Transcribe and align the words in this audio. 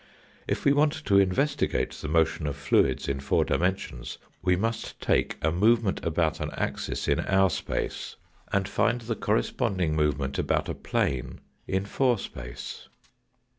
If 0.47 0.65
we 0.65 0.73
want 0.73 0.93
to 1.05 1.19
investigate 1.19 1.91
the 1.91 2.07
motion 2.07 2.47
of 2.47 2.55
fluids 2.55 3.07
in 3.07 3.19
four 3.19 3.45
dimensions 3.45 4.17
we 4.41 4.55
must 4.55 4.99
take 4.99 5.37
a 5.43 5.51
movement 5.51 6.03
about 6.03 6.39
an 6.39 6.49
axis 6.53 7.07
in 7.07 7.19
our 7.19 7.51
space, 7.51 8.15
and 8.51 8.65
6 8.65 8.71
82 8.71 8.71
tHE 8.71 8.71
FOUKTS 8.71 8.75
DIMENSION 8.75 8.99
find 8.99 9.01
the 9.01 9.21
corresponding 9.27 9.95
movement 9.95 10.39
about 10.39 10.69
a 10.69 10.73
plane 10.73 11.39
in 11.67 11.85
four 11.85 12.17
space. 12.17 12.87